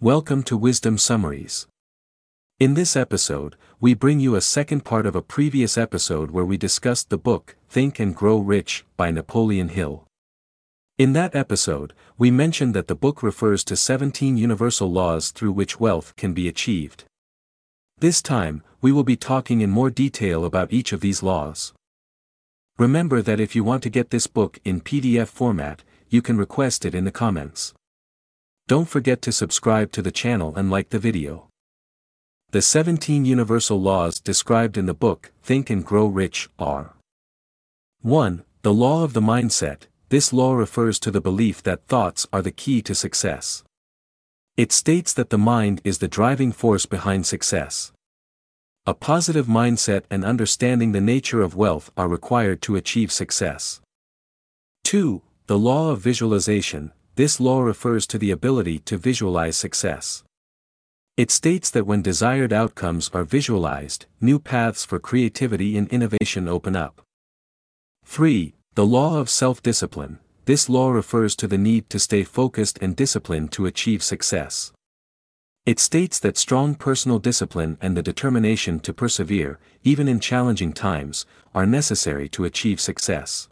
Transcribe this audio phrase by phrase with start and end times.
[0.00, 1.66] Welcome to Wisdom Summaries.
[2.60, 6.56] In this episode, we bring you a second part of a previous episode where we
[6.56, 10.04] discussed the book, Think and Grow Rich, by Napoleon Hill.
[10.98, 15.80] In that episode, we mentioned that the book refers to 17 universal laws through which
[15.80, 17.02] wealth can be achieved.
[17.98, 21.72] This time, we will be talking in more detail about each of these laws.
[22.78, 26.84] Remember that if you want to get this book in PDF format, you can request
[26.84, 27.74] it in the comments.
[28.68, 31.48] Don't forget to subscribe to the channel and like the video.
[32.50, 36.94] The 17 universal laws described in the book, Think and Grow Rich, are
[38.02, 38.44] 1.
[38.60, 42.50] The law of the mindset, this law refers to the belief that thoughts are the
[42.50, 43.64] key to success.
[44.58, 47.92] It states that the mind is the driving force behind success.
[48.84, 53.80] A positive mindset and understanding the nature of wealth are required to achieve success.
[54.84, 55.22] 2.
[55.46, 60.22] The law of visualization, this law refers to the ability to visualize success.
[61.16, 66.76] It states that when desired outcomes are visualized, new paths for creativity and innovation open
[66.76, 67.02] up.
[68.04, 68.54] 3.
[68.76, 73.50] The law of self-discipline, this law refers to the need to stay focused and disciplined
[73.50, 74.72] to achieve success.
[75.66, 81.26] It states that strong personal discipline and the determination to persevere, even in challenging times,
[81.52, 83.48] are necessary to achieve success.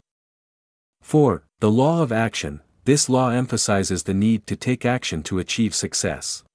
[1.01, 1.43] 4.
[1.59, 6.45] The law of action, this law emphasizes the need to take action to achieve success.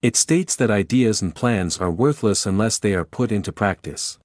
[0.00, 4.18] It states that ideas and plans are worthless unless they are put into practice.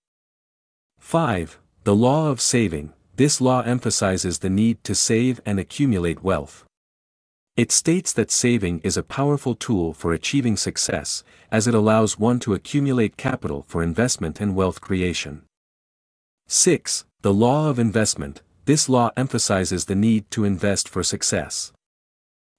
[0.99, 1.59] 5.
[1.83, 6.63] The law of saving, this law emphasizes the need to save and accumulate wealth.
[7.57, 12.39] It states that saving is a powerful tool for achieving success, as it allows one
[12.39, 15.41] to accumulate capital for investment and wealth creation.
[16.47, 17.03] 6.
[17.21, 21.71] The law of investment, this law emphasizes the need to invest for success.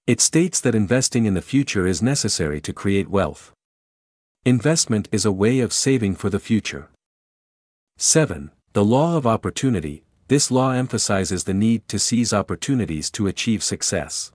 [0.07, 3.53] It states that investing in the future is necessary to create wealth.
[4.47, 6.89] Investment is a way of saving for the future.
[7.99, 8.51] 7.
[8.73, 14.33] The law of opportunity, this law emphasizes the need to seize opportunities to achieve success.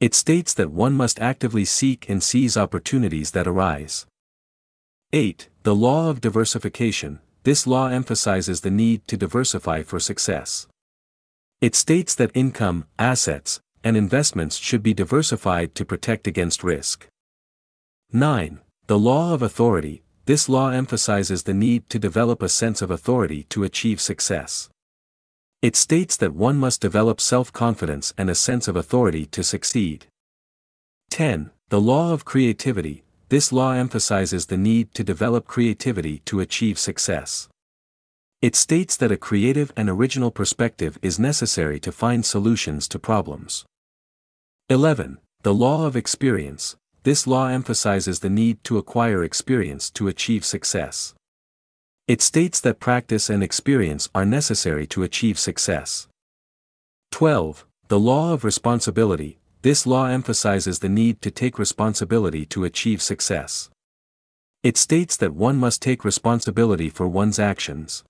[0.00, 4.04] It states that one must actively seek and seize opportunities that arise.
[5.14, 5.48] 8.
[5.62, 10.66] The law of diversification, this law emphasizes the need to diversify for success.
[11.64, 17.08] It states that income, assets, and investments should be diversified to protect against risk.
[18.12, 18.60] 9.
[18.86, 23.44] The law of authority, this law emphasizes the need to develop a sense of authority
[23.44, 24.68] to achieve success.
[25.62, 30.04] It states that one must develop self-confidence and a sense of authority to succeed.
[31.12, 31.50] 10.
[31.70, 37.48] The law of creativity, this law emphasizes the need to develop creativity to achieve success.
[38.44, 43.64] It states that a creative and original perspective is necessary to find solutions to problems.
[44.68, 45.16] 11.
[45.40, 51.14] The law of experience, this law emphasizes the need to acquire experience to achieve success.
[52.06, 56.06] It states that practice and experience are necessary to achieve success.
[57.12, 57.64] 12.
[57.88, 63.70] The law of responsibility, this law emphasizes the need to take responsibility to achieve success.
[64.62, 68.04] It states that one must take responsibility for one's actions.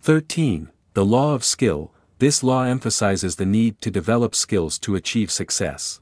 [0.00, 0.70] 13.
[0.94, 6.00] The law of skill, this law emphasizes the need to develop skills to achieve success.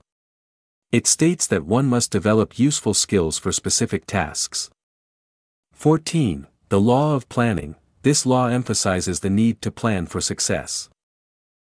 [0.92, 4.70] It states that one must develop useful skills for specific tasks.
[5.72, 6.46] 14.
[6.68, 10.88] The law of planning, this law emphasizes the need to plan for success.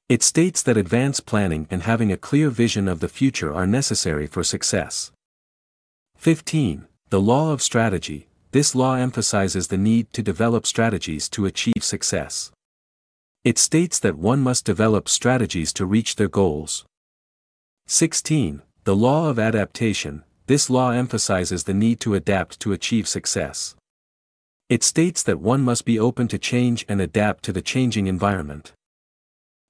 [0.08, 4.26] It states that advanced planning and having a clear vision of the future are necessary
[4.26, 5.12] for success.
[6.16, 6.86] 15.
[7.10, 12.52] The law of strategy, this law emphasizes the need to develop strategies to achieve success.
[13.44, 16.84] It states that one must develop strategies to reach their goals.
[17.86, 18.60] 16.
[18.84, 23.74] The law of adaptation, this law emphasizes the need to adapt to achieve success.
[24.68, 28.72] It states that one must be open to change and adapt to the changing environment.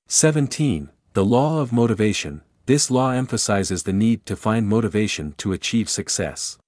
[0.09, 0.91] 17.
[1.13, 6.59] The law of motivation, this law emphasizes the need to find motivation to achieve success.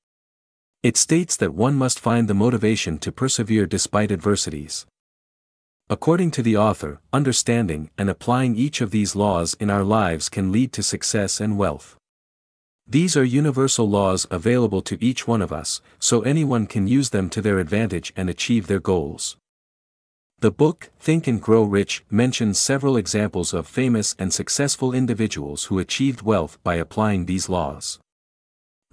[0.84, 4.84] It states that one must find the motivation to persevere despite adversities.
[5.88, 10.52] According to the author, understanding and applying each of these laws in our lives can
[10.52, 11.96] lead to success and wealth.
[12.86, 17.30] These are universal laws available to each one of us, so anyone can use them
[17.30, 19.38] to their advantage and achieve their goals.
[20.40, 25.78] The book, Think and Grow Rich, mentions several examples of famous and successful individuals who
[25.78, 28.00] achieved wealth by applying these laws.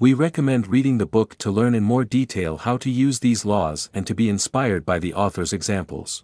[0.02, 3.88] We recommend reading the book to learn in more detail how to use these laws
[3.94, 6.24] and to be inspired by the author's examples.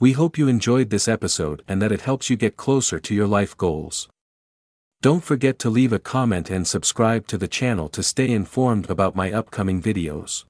[0.00, 3.28] We hope you enjoyed this episode and that it helps you get closer to your
[3.28, 4.08] life goals.
[5.02, 9.14] Don't forget to leave a comment and subscribe to the channel to stay informed about
[9.14, 10.44] my upcoming videos.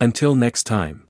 [0.00, 1.05] Until next time.